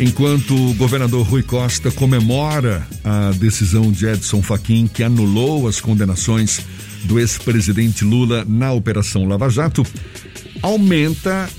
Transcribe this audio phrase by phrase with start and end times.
[0.00, 6.62] Enquanto o governador Rui Costa comemora a decisão de Edson Fachin que anulou as condenações
[7.04, 9.84] do ex-presidente Lula na Operação Lava Jato,
[10.62, 11.50] aumenta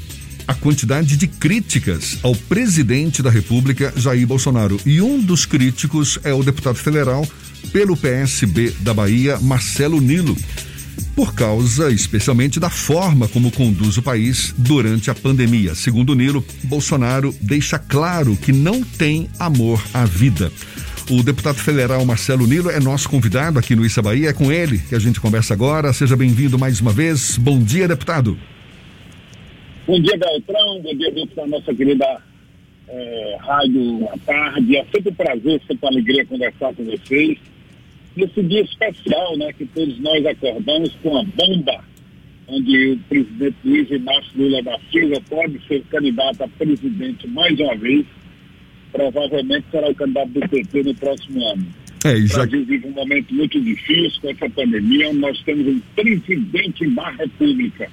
[0.48, 4.80] a quantidade de críticas ao presidente da República, Jair Bolsonaro.
[4.88, 7.28] E um dos críticos é o deputado federal
[7.72, 10.36] pelo PSB da Bahia, Marcelo Nilo,
[11.16, 15.76] por causa especialmente da forma como conduz o país durante a pandemia.
[15.76, 20.52] Segundo Nilo, Bolsonaro deixa claro que não tem amor à vida.
[21.10, 24.30] O deputado federal Marcelo Nilo é nosso convidado aqui no Issa Bahia.
[24.30, 25.92] É com ele que a gente conversa agora.
[25.92, 27.38] Seja bem-vindo mais uma vez.
[27.38, 28.38] Bom dia, deputado.
[29.86, 30.82] Bom dia, Beltrão.
[30.82, 32.06] Bom dia, da nossa querida
[32.88, 34.78] é, Rádio à Tarde.
[34.78, 37.38] É sempre um prazer, sempre uma alegria conversar com vocês.
[38.16, 41.84] Nesse dia especial, né, que todos nós acordamos com a bomba,
[42.48, 47.76] onde o presidente Luiz Inácio Lula da Silva pode ser candidato a presidente mais uma
[47.76, 48.06] vez
[48.92, 51.66] provavelmente será o candidato do PT no próximo ano.
[52.04, 52.44] É, já...
[52.44, 56.88] O Brasil vive um momento muito difícil com essa pandemia, onde nós temos um presidente
[56.90, 57.90] da República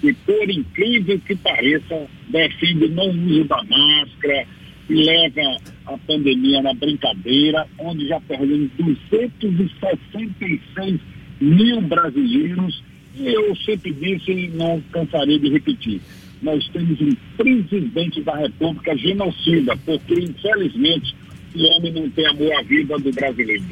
[0.00, 4.46] que, por incrível que pareça, defende o não uso da máscara
[4.88, 5.56] e leva
[5.94, 11.00] a pandemia na brincadeira, onde já perdemos 266
[11.40, 12.82] mil brasileiros,
[13.16, 16.00] e eu sempre disse e não cansarei de repetir
[16.42, 21.14] nós temos um presidente da República genocida, porque, infelizmente,
[21.54, 23.64] o homem não tem amor à vida do brasileiro.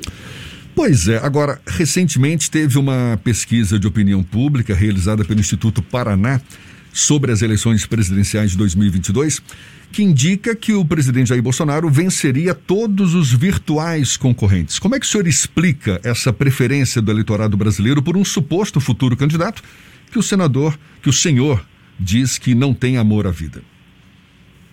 [0.75, 6.41] Pois é, agora, recentemente teve uma pesquisa de opinião pública realizada pelo Instituto Paraná
[6.97, 9.41] sobre as eleições presidenciais de 2022,
[9.93, 14.79] que indica que o presidente Jair Bolsonaro venceria todos os virtuais concorrentes.
[14.79, 19.15] Como é que o senhor explica essa preferência do eleitorado brasileiro por um suposto futuro
[19.15, 19.63] candidato
[20.11, 21.67] que o senador, que o senhor
[22.01, 23.63] diz que não tem amor à vida?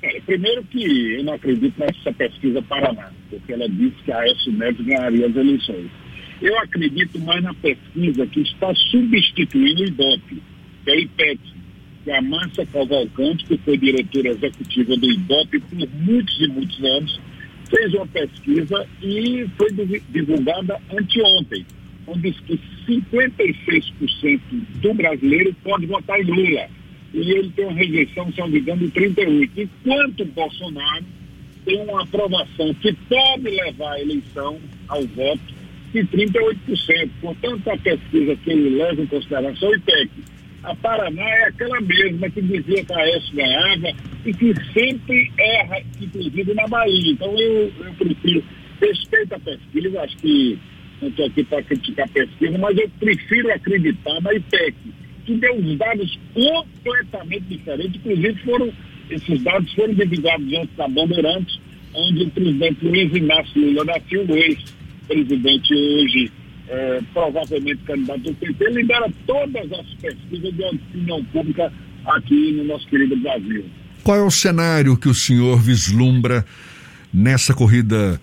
[0.01, 4.51] É, primeiro que eu não acredito nessa pesquisa Paraná, porque ela disse que a Aécio
[4.53, 5.89] Neves ganharia as eleições.
[6.41, 10.41] Eu acredito mais na pesquisa que está substituindo o IBOP,
[10.83, 11.39] que é a IPEC,
[12.11, 17.19] a Márcia Cavalcante, que foi diretora executiva do IBOP por muitos e muitos anos,
[17.69, 19.69] fez uma pesquisa e foi
[20.09, 21.65] divulgada anteontem,
[22.07, 24.41] onde diz que 56%
[24.81, 26.67] do brasileiro pode votar em Lula
[27.13, 29.49] e ele tem uma rejeição, se não me engano, de 38%.
[29.55, 31.05] Enquanto Bolsonaro
[31.63, 35.53] tem uma aprovação que pode levar a eleição ao voto
[35.93, 37.09] de 38%.
[37.21, 40.09] Portanto, a pesquisa que ele leva em consideração o IPEC.
[40.63, 43.91] A Paraná é aquela mesma que dizia que a Aécio ganhava
[44.25, 47.11] e que sempre erra, inclusive na Bahia.
[47.11, 48.43] Então, eu, eu prefiro,
[48.79, 50.57] respeito a pesquisa, acho que
[51.01, 54.75] não estou aqui para criticar a pesquisa, mas eu prefiro acreditar na IPEC
[55.25, 57.95] que deu uns dados completamente diferentes.
[57.95, 58.73] Inclusive, foram,
[59.09, 61.59] esses dados foram divulgados antes da Bandeirantes,
[61.93, 66.31] onde o presidente Luiz Inácio Lula da Silva, ex-presidente hoje,
[66.73, 71.71] é, provavelmente candidato do PT, lidera todas as pesquisas de opinião pública
[72.05, 73.63] aqui no nosso querido Brasil.
[74.03, 76.43] Qual é o cenário que o senhor vislumbra
[77.13, 78.19] nessa corrida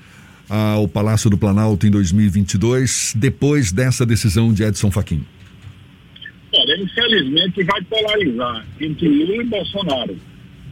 [0.49, 5.25] ao Palácio do Planalto em 2022, depois dessa decisão de Edson Fachin?
[6.53, 10.17] Olha, infelizmente vai polarizar entre Lula e Bolsonaro.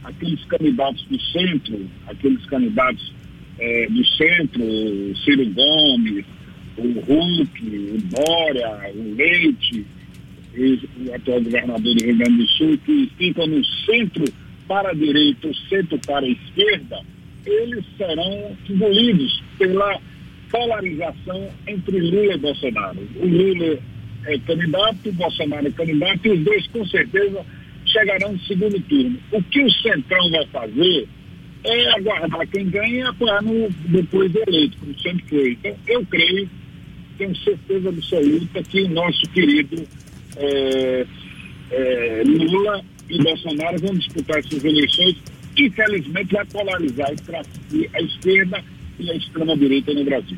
[0.03, 3.13] Aqueles candidatos do centro, aqueles candidatos
[3.57, 4.63] é, do centro,
[5.23, 6.25] Ciro Gomes,
[6.79, 9.85] o Hulk, o Dória, o Leite,
[10.57, 14.25] o atual governador do Rio Grande do Sul, que ficam no centro
[14.67, 17.01] para a direita, o centro para a esquerda,
[17.45, 19.99] eles serão engolidos pela
[20.51, 22.99] polarização entre Lula e Bolsonaro.
[23.15, 23.79] O Lula
[24.25, 27.45] é candidato, Bolsonaro é candidato, e os dois com certeza
[27.85, 29.17] chegarão no segundo turno.
[29.31, 31.07] O que o Centrão vai fazer
[31.63, 35.51] é aguardar quem ganha e apoiar no, depois eleito, como sempre foi.
[35.51, 36.49] Então, eu creio,
[37.19, 39.85] tenho certeza absoluta que o nosso querido
[40.37, 41.05] é,
[41.69, 45.17] é, Lula e Bolsonaro vão disputar essas eleições.
[45.57, 48.63] Infelizmente, vai polarizar a esquerda
[48.97, 50.37] e a extrema-direita no Brasil.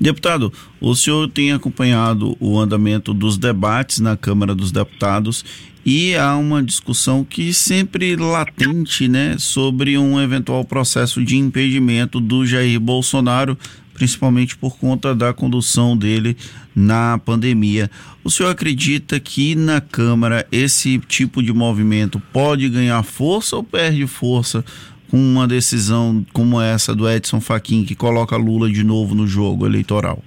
[0.00, 5.44] Deputado, o senhor tem acompanhado o andamento dos debates na Câmara dos Deputados
[5.84, 12.44] e há uma discussão que sempre latente, né, sobre um eventual processo de impedimento do
[12.44, 13.56] Jair Bolsonaro,
[13.98, 16.36] principalmente por conta da condução dele
[16.74, 17.90] na pandemia.
[18.22, 24.06] O senhor acredita que na Câmara esse tipo de movimento pode ganhar força ou perde
[24.06, 24.64] força
[25.10, 29.66] com uma decisão como essa do Edson Fachin, que coloca Lula de novo no jogo
[29.66, 30.22] eleitoral?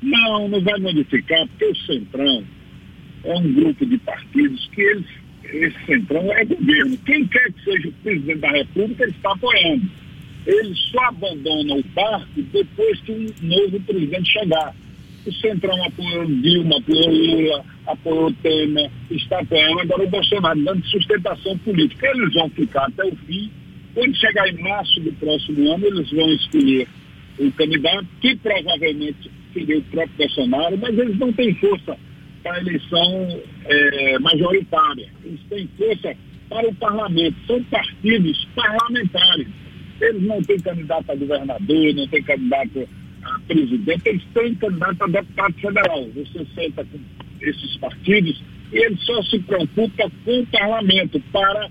[0.00, 2.44] Não, não vai modificar, porque o Centrão
[3.24, 5.06] é um grupo de partidos que eles,
[5.44, 6.96] esse Centrão é governo.
[7.04, 10.03] Quem quer que seja o presidente da República, ele está apoiando.
[10.46, 14.74] Eles só abandonam o barco depois que um novo presidente chegar.
[15.26, 21.56] O Centrão apoiou Dilma, apoiou Lula, apoiou Temer, está apoiando agora o Bolsonaro, dando sustentação
[21.58, 22.06] política.
[22.08, 23.50] Eles vão ficar até o fim.
[23.94, 26.86] Quando chegar em março do próximo ano, eles vão escolher
[27.38, 31.96] o candidato, que provavelmente seria o próprio Bolsonaro, mas eles não têm força
[32.42, 35.08] para a eleição é, majoritária.
[35.24, 36.14] Eles têm força
[36.50, 37.36] para o parlamento.
[37.46, 39.63] São partidos parlamentares.
[40.00, 42.88] Eles não têm candidato a governador, não têm candidato
[43.22, 46.08] a presidente, eles têm candidato a deputado federal.
[46.14, 46.98] Você senta com
[47.40, 48.42] esses partidos
[48.72, 51.70] e eles só se preocupam com o parlamento para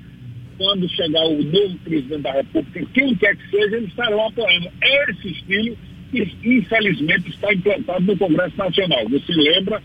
[0.57, 4.69] quando chegar o novo presidente da República, quem quer que seja, eles estarão apoiando.
[4.81, 5.77] É esse estilo
[6.11, 9.09] que, infelizmente, está implantado no Congresso Nacional.
[9.09, 9.81] Você lembra,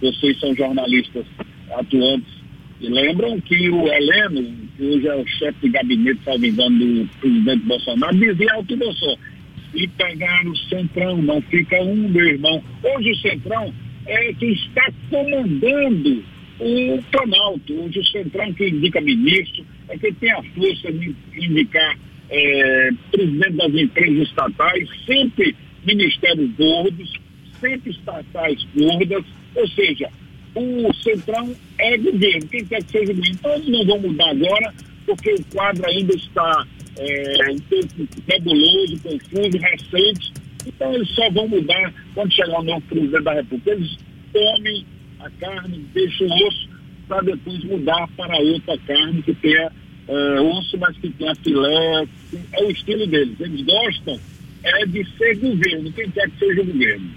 [0.00, 1.24] vocês são jornalistas
[1.72, 2.32] atuantes,
[2.80, 7.08] e lembram que o Heleno, que hoje é o chefe de gabinete, salvo engano, do
[7.20, 9.16] presidente Bolsonaro, dizia ao que só,
[9.74, 12.62] e pegar o Centrão, não fica um, meu irmão.
[12.82, 13.72] Hoje o Centrão
[14.06, 16.24] é que está comandando
[16.60, 17.74] o Planalto.
[17.74, 21.98] Hoje o Centrão que indica ministro, é que tem a força de indicar
[22.30, 27.12] é, presidente das empresas estatais, sempre ministérios gordos,
[27.60, 29.24] sempre estatais gordas,
[29.54, 30.08] ou seja,
[30.54, 33.36] o Centrão é governo, quem quer que seja governo.
[33.38, 34.74] Então eles não vão mudar agora,
[35.06, 36.66] porque o quadro ainda está
[36.96, 40.32] é, um pouco nebuloso, confuso, recente.
[40.66, 43.70] Então eles só vão mudar quando chegar o novo presidente da República.
[43.72, 43.96] Eles
[44.32, 44.86] comem
[45.20, 46.68] a carne, deixam o osso,
[47.08, 49.70] para depois mudar para outra carne que tenha
[50.08, 52.06] é, osso, mas que tenha filé.
[52.52, 53.38] É o estilo deles.
[53.40, 54.18] Eles gostam
[54.64, 57.10] é de ser governo, quem quer que seja governo.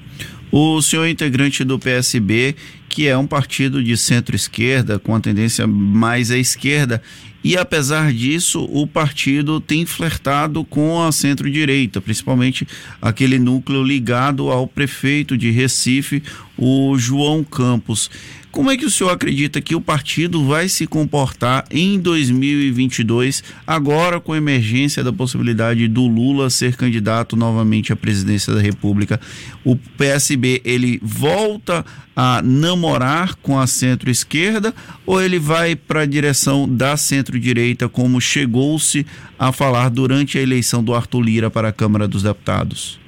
[0.51, 2.55] O senhor é integrante do PSB,
[2.97, 6.99] que é um partido de centro-esquerda, com a tendência mais à esquerda,
[7.43, 12.67] e apesar disso, o partido tem flertado com a centro-direita, principalmente
[12.99, 16.23] aquele núcleo ligado ao prefeito de Recife,
[16.57, 18.09] o João Campos.
[18.57, 24.19] Como é que o senhor acredita que o partido vai se comportar em 2022, agora
[24.19, 29.21] com a emergência da possibilidade do Lula ser candidato novamente à presidência da República?
[29.63, 34.73] O PSB ele volta a namorar com a centro-esquerda
[35.05, 39.05] ou ele vai para a direção da centro-direita, como chegou-se
[39.37, 43.06] a falar durante a eleição do Arthur Lira para a Câmara dos Deputados?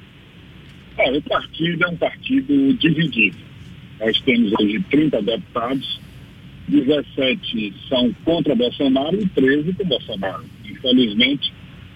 [1.08, 3.50] O partido é um partido dividido
[4.00, 6.00] nós temos hoje 30 deputados,
[6.68, 10.44] 17 são contra Bolsonaro e 13 com Bolsonaro.
[10.64, 11.52] Infelizmente,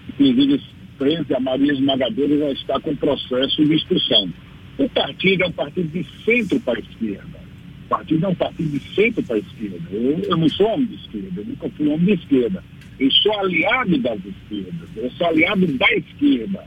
[0.09, 0.61] inclusive
[0.99, 4.31] 13, a Maria Esmagadora já está com processo de expulsão.
[4.77, 7.39] O partido é um partido de centro para a esquerda.
[7.85, 9.89] O partido é um partido de centro para a esquerda.
[9.91, 12.63] Eu, eu não sou homem de esquerda, eu nunca fui homem de esquerda.
[12.99, 16.63] Eu sou aliado das esquerdas, eu sou aliado da esquerda.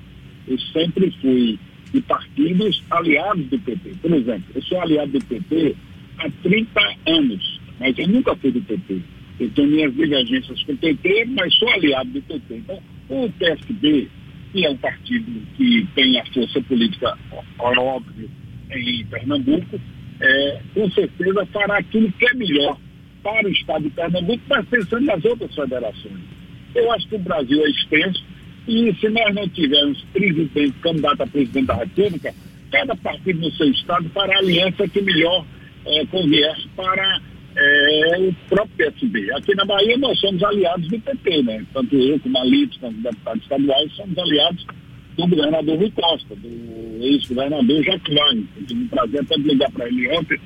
[0.49, 1.59] Eu sempre fui
[1.93, 3.95] de partidos aliados do PT.
[4.03, 5.77] Por exemplo, eu sou aliado do PT
[6.19, 9.01] há 30 anos, mas eu nunca fui do PT.
[9.41, 12.57] Eu tenho minhas divergências com o PT, mas sou aliado do PT.
[12.57, 14.09] Então, o PSB,
[14.53, 17.17] que é um partido que tem a força política,
[17.59, 18.31] óbvio,
[18.71, 19.81] em Pernambuco,
[20.21, 22.77] é, com certeza fará aquilo que é melhor
[23.23, 26.21] para o Estado de Pernambuco, mas pensando nas outras federações.
[26.75, 28.23] Eu acho que o Brasil é extenso,
[28.69, 32.35] e se nós não tivermos presidente, candidato a presidente da República,
[32.71, 35.47] cada partido no seu estado fará a aliança que melhor
[35.87, 37.21] é, convier para
[37.57, 39.33] é, o próprio PSB.
[39.33, 41.65] Aqui na Bahia nós somos aliados do PT, né?
[41.73, 44.67] Tanto eu como a Litos, como deputados estaduais, somos aliados
[45.17, 48.47] do governador Rui Costa, do ex-governador Jacqueline.
[48.55, 50.39] Eu tive um prazer até de ligar para ele ontem.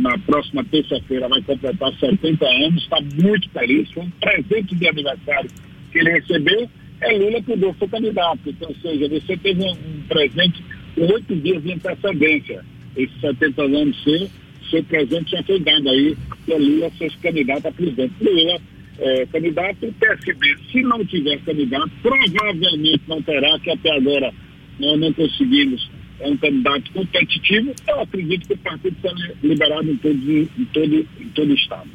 [0.00, 5.50] Na próxima terça-feira vai completar 70 anos, está muito feliz, foi um presente de aniversário
[5.92, 6.68] que ele recebeu
[7.00, 8.40] é Lula que deu seu candidato.
[8.46, 9.76] Então, ou seja, você teve um,
[10.08, 10.62] presente
[10.94, 12.64] com oito dias de antecedência.
[12.96, 14.28] Esses 70 anos seu,
[14.70, 18.14] seu presente já foi dado aí, que é Lula ser candidato a presidente.
[18.20, 18.60] Lula
[18.98, 24.32] é, candidato, o PSB, se não tiver candidato, provavelmente não terá, que até agora
[24.78, 25.88] nós não conseguimos
[26.20, 29.10] é um candidato competitivo, eu acredito que o partido está
[29.42, 31.88] liberado em todo, em todo, em todo o estado.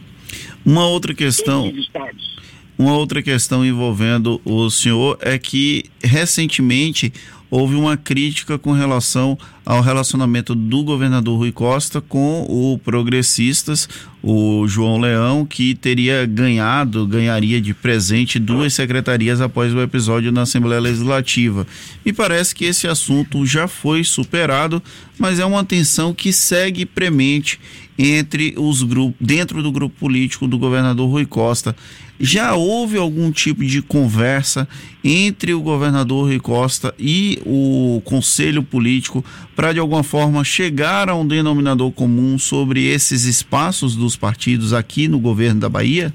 [0.65, 1.63] Uma outra questão.
[1.63, 2.35] Todos os estados.
[2.77, 7.13] Uma outra questão envolvendo o senhor é que recentemente
[7.49, 13.87] houve uma crítica com relação ao relacionamento do governador Rui Costa com o progressistas,
[14.21, 20.41] o João Leão, que teria ganhado, ganharia de presente duas secretarias após o episódio na
[20.41, 21.65] Assembleia Legislativa.
[22.05, 24.81] Me parece que esse assunto já foi superado,
[25.17, 27.59] mas é uma tensão que segue premente
[27.97, 31.75] entre os grupos, dentro do grupo político do governador Rui Costa.
[32.19, 34.67] Já houve algum tipo de conversa
[35.03, 39.23] entre o governador Rui Costa e o conselho político
[39.55, 45.07] para, de alguma forma, chegar a um denominador comum sobre esses espaços dos partidos aqui
[45.07, 46.13] no governo da Bahia?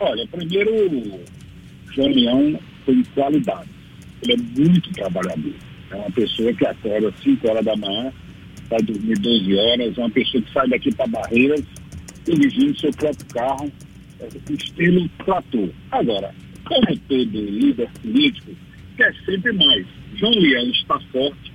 [0.00, 1.20] Olha, primeiro,
[1.94, 3.68] João Leão tem qualidade.
[4.22, 5.54] Ele é muito trabalhador.
[5.90, 8.12] É uma pessoa que acorda às 5 horas da manhã,
[8.70, 11.62] vai dormir 12 horas, é uma pessoa que sai daqui para Barreiras
[12.24, 13.72] dirigindo seu próprio carro,
[14.50, 15.68] estilo trator.
[15.90, 18.52] Agora, como todo líder político,
[18.96, 19.86] quer sempre mais.
[20.16, 21.52] João Leão está forte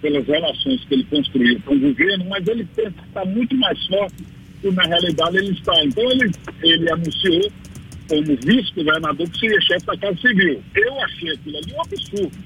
[0.00, 3.86] pelas relações que ele construiu com o governo, mas ele pensa que está muito mais
[3.86, 4.16] forte
[4.62, 5.84] do que na realidade ele está.
[5.84, 7.52] Então ele, ele anunciou
[8.08, 10.62] como vice-governador que seria chefe da Casa Civil.
[10.74, 12.38] Eu achei aquilo ali um absurdo,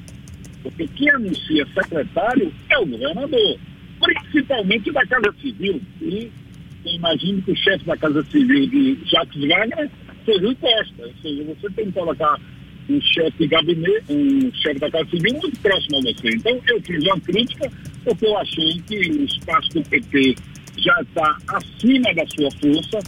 [0.62, 3.58] porque quem anuncia secretário é o governador,
[4.00, 5.80] principalmente da Casa Civil.
[6.02, 6.30] E
[6.94, 9.90] imagino que o chefe da Casa Civil de Jacques Wagner
[10.24, 11.02] seja o Costa.
[11.02, 12.40] Ou seja, você tem que colocar
[12.88, 16.28] um chefe de gabinete, um chefe da Casa Civil muito próximo a você.
[16.28, 17.70] Então, eu fiz uma crítica
[18.04, 20.36] porque eu achei que o espaço do PT
[20.78, 22.98] já está acima da sua força,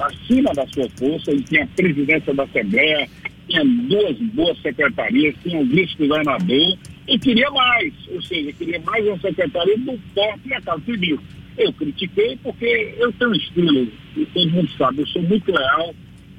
[0.00, 3.08] acima da sua força, e tinha a presidência da Assembleia,
[3.48, 9.18] tinha duas boas secretarias, tinha o vice-governador, e queria mais, ou seja, queria mais uma
[9.18, 11.18] secretaria do porte da Casa Civil.
[11.58, 15.92] Eu critiquei porque eu tenho um estilo, e todo mundo sabe, eu sou muito leal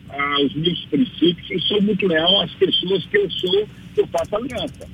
[0.09, 4.37] aos meus princípios e sou muito leal às pessoas que eu sou, que eu faço
[4.37, 4.87] aliança.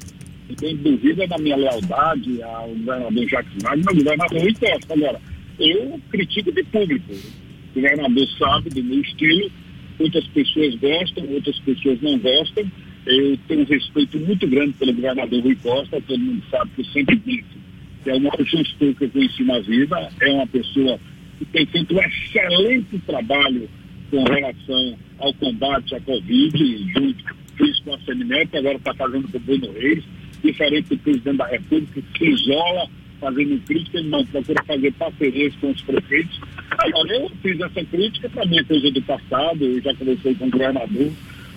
[0.50, 4.94] E tem dúvida da minha lealdade ao governador Jacques Wagner, ao governador Rui Costa.
[4.94, 5.22] Agora,
[5.60, 7.14] eu critico de público.
[7.14, 9.52] O governador sabe do meu estilo,
[10.00, 12.66] muitas pessoas gostam, outras pessoas não gostam.
[13.06, 16.86] Eu tenho um respeito muito grande pelo governador Rui Costa, todo mundo sabe que eu
[16.86, 17.66] sempre disse
[18.10, 21.00] é o maior gestor que eu conheci na vida, é uma pessoa
[21.38, 23.70] que tem feito um excelente trabalho
[24.10, 29.38] com relação ao combate à Covid, junto fez com a Semineto, agora está fazendo com
[29.38, 30.04] o Bruno Reis,
[30.44, 32.88] diferente do presidente da República, que se isola
[33.20, 36.40] fazendo crítica, ele não procura fazer parcerias com os prefeitos.
[36.78, 40.46] Agora, eu fiz essa crítica, para mim é coisa do passado, eu já conversei com
[40.46, 41.12] o governador,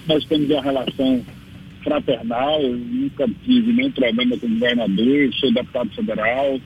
[0.06, 1.24] nós temos uma relação
[1.88, 6.60] fraternal, eu nunca tive nenhum problema com o governador, eu sou deputado federal,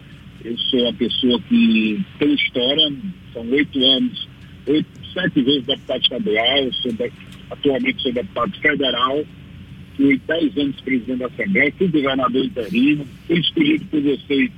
[0.44, 2.92] eu sou uma pessoa que tem história,
[3.32, 4.28] são oito anos,
[4.66, 7.12] oito, sete vezes deputado estadual, sou de,
[7.50, 9.24] atualmente sou deputado federal,
[9.96, 14.50] fui dez anos presidente da Assembleia, fui governador interino, fui escolhido por vocês,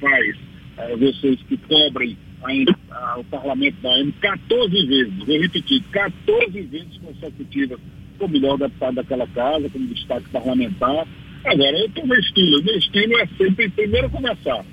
[0.00, 0.36] faz,
[0.78, 2.76] eh, vocês que cobrem ainda
[3.18, 7.78] o parlamento da AM 14 vezes, vou repetir, 14 vezes consecutivas
[8.24, 11.06] o melhor deputado daquela casa, como destaque parlamentar.
[11.44, 12.62] Agora, eu tenho meu estilo.
[12.62, 14.64] Meu estilo é sempre primeiro conversar.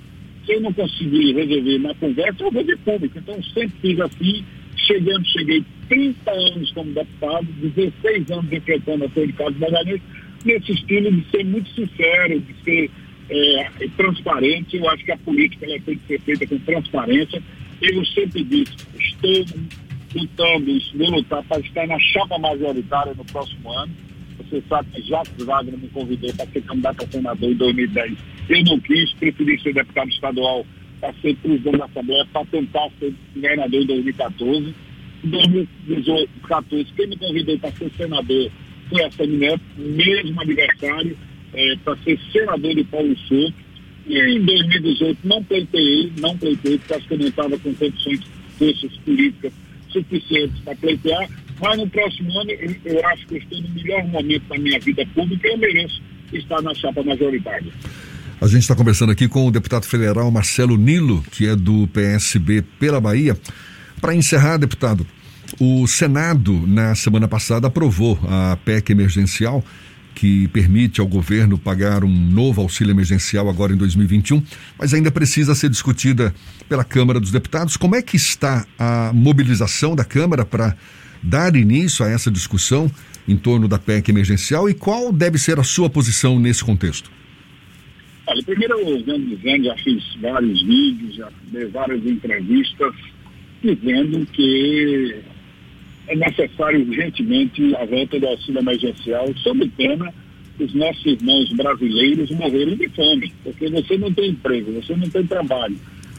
[0.45, 3.17] Se eu não conseguir resolver na conversa, eu vou de público.
[3.17, 4.43] Então, sempre fiz assim.
[4.75, 10.01] Chegando, cheguei 30 anos como deputado, 16 anos enfrentando a de Carlos Magalhães,
[10.43, 12.91] nesse estilo de ser muito sincero, de ser
[13.29, 14.77] é, transparente.
[14.77, 17.41] Eu acho que a política ela tem que ser feita com transparência.
[17.81, 19.45] Eu sempre disse, estou
[20.15, 23.93] lutando, vou lutar para estar na chapa majoritária no próximo ano.
[24.37, 28.13] Você sabe que Jacques Wagner me convidou para ser candidato a senador em 2010.
[28.49, 30.65] Eu não quis, preferi ser deputado estadual
[30.99, 34.75] para ser presidente da Assembleia, para tentar ser governador em 2014.
[35.23, 38.51] Em 2014, quem me convidou para ser senador
[38.89, 41.17] foi a Semineto, mesmo aniversário,
[41.53, 43.53] é, para ser senador de Paulo Souto.
[44.05, 48.19] E em 2018 não pleitei, não pleitei, porque acho que eu não estava com condições,
[48.57, 49.53] forças políticas
[49.93, 51.29] suficientes para pleitear,
[51.61, 54.79] mas no próximo ano eu, eu acho que eu estou no melhor momento da minha
[54.79, 56.01] vida pública e eu mereço
[56.33, 57.71] estar na chapa majoritária.
[58.41, 62.61] A gente está conversando aqui com o deputado federal Marcelo Nilo, que é do PSB
[62.77, 63.37] pela Bahia.
[64.01, 65.07] Para encerrar, deputado,
[65.59, 69.63] o Senado, na semana passada, aprovou a PEC emergencial
[70.13, 74.43] que permite ao governo pagar um novo auxílio emergencial agora em 2021,
[74.77, 76.33] mas ainda precisa ser discutida
[76.69, 77.77] pela Câmara dos Deputados.
[77.77, 80.75] Como é que está a mobilização da Câmara para
[81.21, 82.91] dar início a essa discussão
[83.27, 87.09] em torno da PEC emergencial e qual deve ser a sua posição nesse contexto?
[88.27, 92.93] Olha, primeiro eu venho dizendo, já fiz vários vídeos, já dei várias entrevistas,
[93.61, 95.15] dizendo que
[96.07, 100.13] é necessário urgentemente a volta do auxílio emergencial, sob pena
[100.59, 105.25] os nossos irmãos brasileiros morrerem de fome, porque você não tem emprego, você não tem
[105.25, 105.75] trabalho.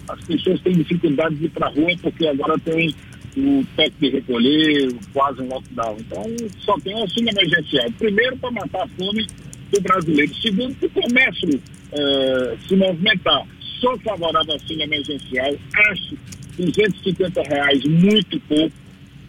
[0.08, 2.94] As pessoas têm dificuldade de ir para a rua porque agora tem
[3.36, 5.96] o teto de recolher, quase um lockdown.
[6.00, 6.24] Então,
[6.58, 7.90] só tem auxílio emergencial.
[7.98, 9.26] Primeiro, para matar a fome
[9.72, 10.34] do brasileiro.
[10.34, 13.46] Segundo, para o comércio uh, se movimentar.
[13.80, 15.54] Sou favorável ao auxílio emergencial.
[15.90, 16.16] Acho
[16.56, 18.83] 250 reais muito pouco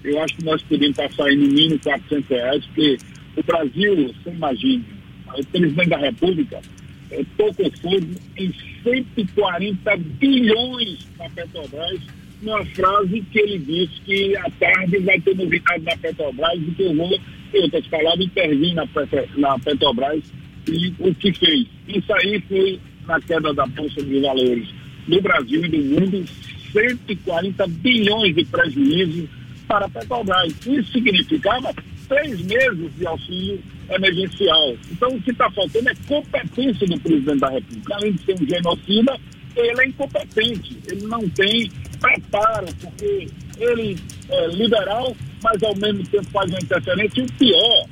[0.05, 2.97] eu acho que nós podemos passar aí no mínimo 400 reais, porque
[3.38, 4.83] o Brasil, você imagina,
[5.38, 6.62] o presidente da República
[7.12, 8.07] é, tocou fogo
[8.38, 12.00] em 140 bilhões na Petrobras,
[12.41, 16.83] numa frase que ele disse que à tarde vai ter novidade na Petrobras e que
[16.83, 17.19] eu vou,
[17.53, 18.88] em outras palavras, intervir na,
[19.38, 20.24] na Petrobras
[20.67, 21.67] e o que fez.
[21.88, 24.67] Isso aí foi na queda da Bolsa de Valores
[25.07, 26.25] do Brasil e do mundo,
[26.71, 29.29] 140 bilhões de prejuízo
[29.67, 30.53] para a Petrobras.
[30.65, 31.74] Isso significava
[32.07, 34.75] três meses de auxílio emergencial.
[34.91, 37.95] Então, o que está faltando é competência do presidente da República.
[37.95, 39.17] Além de ser um genocida,
[39.55, 40.77] ele é incompetente.
[40.88, 43.27] Ele não tem preparo, porque
[43.60, 43.98] ele
[44.29, 47.22] é liberal, mas ao mesmo tempo faz uma interferência.
[47.22, 47.86] E o pior,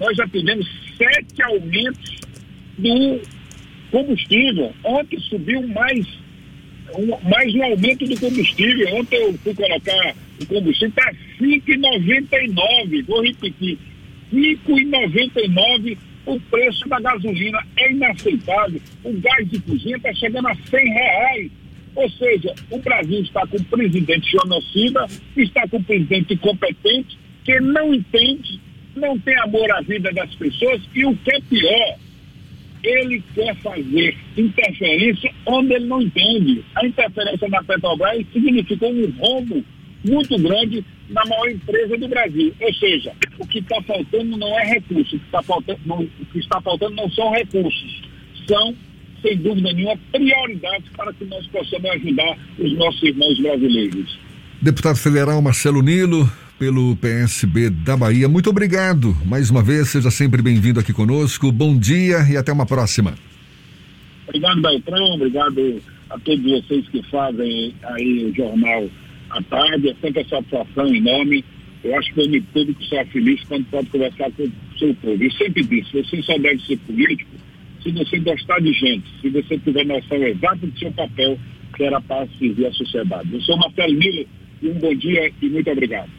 [0.00, 2.16] nós já tivemos sete aumentos
[2.78, 3.20] do
[3.90, 4.72] combustível.
[4.84, 6.06] Ontem subiu mais
[6.94, 8.96] um, mais um aumento do combustível.
[8.96, 13.04] Ontem eu fui colocar o combustível, está 5,99.
[13.06, 13.78] Vou repetir,
[14.32, 17.64] 5,99 o preço da gasolina.
[17.76, 18.80] É inaceitável.
[19.04, 21.50] O gás de cozinha está chegando a 100 reais.
[21.94, 27.58] Ou seja, o Brasil está com o presidente genocida, está com o presidente incompetente, que
[27.58, 28.60] não entende,
[28.94, 31.96] não tem amor à vida das pessoas e o que é pior,
[32.82, 36.62] ele quer fazer interferência onde ele não entende.
[36.74, 39.64] A interferência na Petrobras significou um rombo
[40.06, 42.54] muito grande na maior empresa do Brasil.
[42.60, 46.26] Ou seja, o que está faltando não é recurso, o que, está faltando, não, o
[46.32, 48.02] que está faltando não são recursos,
[48.46, 48.74] são,
[49.22, 54.18] sem dúvida nenhuma, prioridades para que nós possamos ajudar os nossos irmãos brasileiros.
[54.60, 58.28] Deputado Federal Marcelo Nilo, pelo PSB da Bahia.
[58.28, 59.16] Muito obrigado.
[59.24, 61.52] Mais uma vez, seja sempre bem-vindo aqui conosco.
[61.52, 63.14] Bom dia e até uma próxima.
[64.26, 65.14] Obrigado, Beltrão.
[65.14, 68.88] Obrigado a todos vocês que fazem aí o jornal
[69.36, 69.90] à tarde.
[69.90, 71.44] É sempre a satisfação enorme.
[71.84, 74.94] Eu acho que o homem público só é feliz quando pode conversar com o seu
[74.94, 75.22] povo.
[75.22, 77.30] E sempre disse, você só deve ser político
[77.82, 81.38] se você gostar de gente, se você tiver noção exata do seu papel,
[81.76, 83.28] que era para servir a sociedade.
[83.32, 84.26] Eu sou Marcelo Miller
[84.62, 86.10] e um bom dia e muito obrigado.